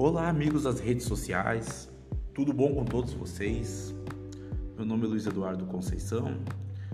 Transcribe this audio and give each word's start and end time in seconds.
Olá, 0.00 0.28
amigos 0.28 0.62
das 0.62 0.78
redes 0.78 1.06
sociais, 1.06 1.90
tudo 2.32 2.52
bom 2.52 2.72
com 2.72 2.84
todos 2.84 3.12
vocês? 3.14 3.92
Meu 4.76 4.86
nome 4.86 5.04
é 5.04 5.08
Luiz 5.08 5.26
Eduardo 5.26 5.66
Conceição, 5.66 6.38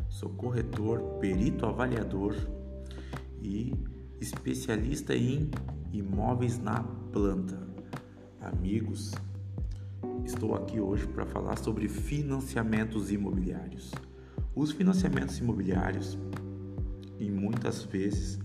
sou 0.08 0.30
corretor, 0.30 1.00
perito 1.20 1.66
avaliador 1.66 2.34
e 3.42 3.74
especialista 4.22 5.14
em 5.14 5.50
imóveis 5.92 6.58
na 6.58 6.82
planta. 7.12 7.60
Amigos, 8.40 9.12
estou 10.24 10.54
aqui 10.54 10.80
hoje 10.80 11.06
para 11.06 11.26
falar 11.26 11.58
sobre 11.58 11.90
financiamentos 11.90 13.12
imobiliários. 13.12 13.92
Os 14.54 14.72
financiamentos 14.72 15.38
imobiliários, 15.38 16.16
em 17.20 17.30
muitas 17.30 17.82
vezes, 17.82 18.40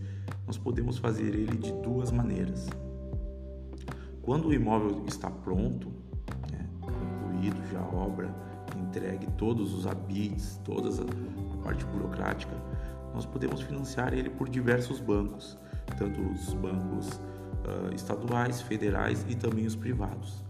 nós 0.45 0.57
podemos 0.57 0.97
fazer 0.97 1.33
ele 1.33 1.55
de 1.55 1.71
duas 1.81 2.11
maneiras 2.11 2.67
quando 4.21 4.47
o 4.49 4.53
imóvel 4.53 5.03
está 5.07 5.29
pronto, 5.29 5.91
né, 6.51 6.67
concluído 6.81 7.61
já 7.71 7.79
a 7.79 7.95
obra, 7.95 8.33
entregue 8.77 9.27
todos 9.37 9.73
os 9.73 9.85
habites, 9.85 10.59
toda 10.63 10.89
a 10.89 11.57
parte 11.63 11.85
burocrática, 11.85 12.55
nós 13.13 13.25
podemos 13.25 13.61
financiar 13.61 14.13
ele 14.13 14.29
por 14.29 14.49
diversos 14.49 14.99
bancos, 14.99 15.57
tanto 15.97 16.21
os 16.21 16.53
bancos 16.53 17.19
uh, 17.65 17.93
estaduais, 17.93 18.61
federais 18.61 19.25
e 19.27 19.35
também 19.35 19.65
os 19.65 19.75
privados, 19.75 20.43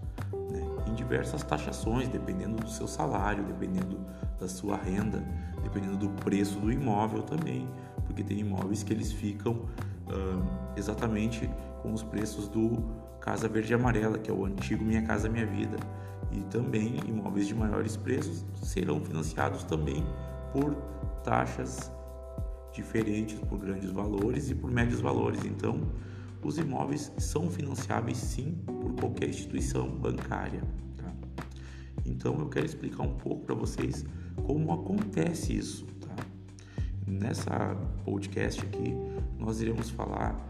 né, 0.52 0.62
em 0.88 0.94
diversas 0.94 1.44
taxações, 1.44 2.08
dependendo 2.08 2.58
do 2.58 2.70
seu 2.70 2.88
salário, 2.88 3.44
dependendo 3.44 4.00
da 4.40 4.48
sua 4.48 4.78
renda, 4.78 5.24
dependendo 5.64 5.98
do 5.98 6.10
preço 6.10 6.60
do 6.60 6.72
imóvel 6.72 7.24
também, 7.24 7.68
porque 8.06 8.24
tem 8.24 8.40
imóveis 8.40 8.84
que 8.84 8.94
eles 8.94 9.12
ficam 9.12 9.66
uh, 10.10 10.44
exatamente 10.76 11.50
com 11.82 11.94
os 11.94 12.04
preços 12.04 12.48
do 12.48 12.84
Casa 13.20 13.48
Verde 13.48 13.74
e 13.74 13.76
Amarela, 13.76 14.18
que 14.18 14.30
é 14.30 14.34
o 14.34 14.46
antigo 14.46 14.84
Minha 14.84 15.02
Casa 15.04 15.30
Minha 15.30 15.46
Vida, 15.46 15.78
e 16.32 16.42
também 16.44 17.00
imóveis 17.08 17.48
de 17.48 17.56
maiores 17.56 17.98
preços 17.98 18.46
serão 18.62 19.00
financiados 19.00 19.64
também 19.64 20.06
por 20.52 20.76
taxas 21.24 21.92
diferentes 22.72 23.40
por 23.40 23.60
grandes 23.60 23.92
valores 23.92 24.50
e 24.50 24.56
por 24.56 24.72
médios 24.72 25.02
valores. 25.02 25.44
Então, 25.46 25.82
os 26.44 26.58
imóveis 26.58 27.12
são 27.18 27.50
financiáveis 27.50 28.18
sim 28.18 28.58
por 28.66 28.94
qualquer 28.94 29.30
instituição 29.30 29.90
bancária. 29.90 30.62
Tá? 30.96 31.12
Então, 32.06 32.40
eu 32.40 32.48
quero 32.48 32.66
explicar 32.66 33.04
um 33.04 33.16
pouco 33.16 33.46
para 33.46 33.56
vocês 33.56 34.06
como 34.44 34.72
acontece 34.72 35.58
isso. 35.58 35.86
Tá? 36.00 36.16
Nessa 37.10 37.76
podcast 38.06 38.62
aqui, 38.62 38.96
nós 39.40 39.60
iremos 39.60 39.90
falar 39.90 40.48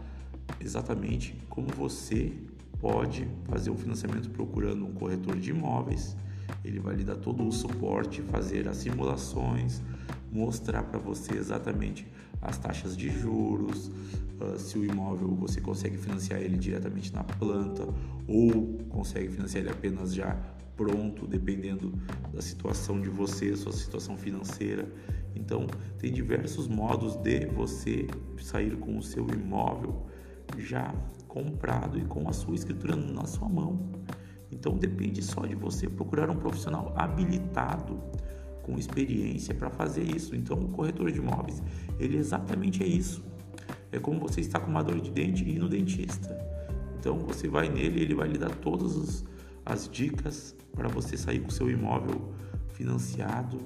exatamente 0.60 1.34
como 1.48 1.68
você 1.68 2.34
pode 2.78 3.26
fazer 3.48 3.70
um 3.70 3.78
financiamento 3.78 4.28
procurando 4.28 4.84
um 4.84 4.92
corretor 4.92 5.36
de 5.36 5.50
imóveis. 5.52 6.14
Ele 6.62 6.78
vai 6.78 6.96
lhe 6.96 7.02
dar 7.02 7.16
todo 7.16 7.48
o 7.48 7.50
suporte, 7.50 8.20
fazer 8.20 8.68
as 8.68 8.76
simulações, 8.76 9.80
mostrar 10.32 10.82
para 10.84 10.98
você 10.98 11.34
exatamente 11.34 12.06
as 12.40 12.56
taxas 12.58 12.96
de 12.96 13.10
juros, 13.10 13.88
uh, 14.40 14.58
se 14.58 14.78
o 14.78 14.84
imóvel 14.84 15.28
você 15.34 15.60
consegue 15.60 15.96
financiar 15.96 16.40
ele 16.40 16.56
diretamente 16.56 17.12
na 17.12 17.22
planta 17.24 17.86
ou 18.26 18.78
consegue 18.88 19.28
financiar 19.28 19.62
ele 19.62 19.72
apenas 19.72 20.14
já 20.14 20.34
pronto, 20.76 21.26
dependendo 21.26 21.92
da 22.32 22.40
situação 22.40 23.00
de 23.00 23.10
você, 23.10 23.54
sua 23.54 23.72
situação 23.72 24.16
financeira. 24.16 24.90
Então, 25.36 25.66
tem 25.98 26.10
diversos 26.10 26.66
modos 26.66 27.16
de 27.16 27.46
você 27.46 28.06
sair 28.40 28.76
com 28.76 28.96
o 28.96 29.02
seu 29.02 29.28
imóvel 29.28 30.06
já 30.56 30.94
comprado 31.28 31.98
e 31.98 32.04
com 32.04 32.28
a 32.28 32.32
sua 32.32 32.54
escritura 32.54 32.96
na 32.96 33.26
sua 33.26 33.48
mão. 33.48 33.78
Então 34.50 34.76
depende 34.76 35.22
só 35.22 35.46
de 35.46 35.54
você 35.54 35.88
procurar 35.88 36.28
um 36.28 36.36
profissional 36.36 36.92
habilitado 36.96 38.00
com 38.62 38.78
experiência 38.78 39.54
para 39.54 39.70
fazer 39.70 40.02
isso. 40.02 40.34
Então 40.34 40.58
o 40.58 40.68
corretor 40.68 41.10
de 41.10 41.18
imóveis, 41.18 41.62
ele 41.98 42.16
exatamente 42.16 42.82
é 42.82 42.86
isso. 42.86 43.24
É 43.92 43.98
como 43.98 44.20
você 44.20 44.40
está 44.40 44.60
com 44.60 44.70
uma 44.70 44.82
dor 44.82 45.00
de 45.00 45.10
dente 45.10 45.44
e 45.44 45.56
ir 45.56 45.58
no 45.58 45.68
dentista. 45.68 46.36
Então 46.98 47.18
você 47.18 47.48
vai 47.48 47.68
nele, 47.68 48.02
ele 48.02 48.14
vai 48.14 48.28
lhe 48.28 48.38
dar 48.38 48.54
todas 48.56 49.24
as 49.64 49.88
dicas 49.88 50.54
para 50.72 50.88
você 50.88 51.16
sair 51.16 51.40
com 51.40 51.50
seu 51.50 51.70
imóvel 51.70 52.32
financiado 52.72 53.58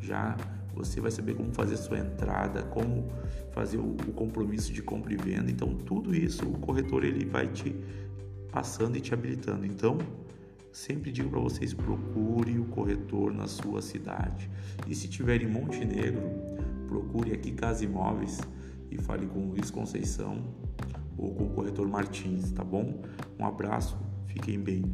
já 0.00 0.36
você 0.74 1.00
vai 1.00 1.10
saber 1.10 1.34
como 1.34 1.52
fazer 1.52 1.76
sua 1.76 1.98
entrada, 1.98 2.62
como 2.62 3.10
fazer 3.50 3.78
o, 3.78 3.90
o 3.90 4.12
compromisso 4.12 4.72
de 4.72 4.82
compra 4.82 5.12
e 5.12 5.16
venda. 5.16 5.50
Então, 5.50 5.74
tudo 5.74 6.14
isso 6.14 6.46
o 6.46 6.58
corretor 6.58 7.04
ele 7.04 7.24
vai 7.24 7.48
te 7.48 7.74
passando 8.50 8.96
e 8.96 9.00
te 9.00 9.12
habilitando. 9.12 9.66
Então, 9.66 9.98
sempre 10.72 11.10
digo 11.10 11.30
para 11.30 11.40
vocês: 11.40 11.74
procure 11.74 12.58
o 12.58 12.64
corretor 12.66 13.32
na 13.32 13.46
sua 13.46 13.82
cidade. 13.82 14.50
E 14.86 14.94
se 14.94 15.08
tiver 15.08 15.42
em 15.42 15.46
Montenegro, 15.46 16.22
procure 16.88 17.32
aqui 17.32 17.52
Casa 17.52 17.84
Imóveis 17.84 18.40
e 18.90 18.98
fale 18.98 19.26
com 19.26 19.40
o 19.40 19.48
Luiz 19.50 19.70
Conceição 19.70 20.42
ou 21.16 21.34
com 21.34 21.44
o 21.44 21.50
corretor 21.50 21.86
Martins, 21.88 22.52
tá 22.52 22.64
bom? 22.64 23.02
Um 23.38 23.44
abraço, 23.44 23.96
fiquem 24.26 24.58
bem. 24.58 24.84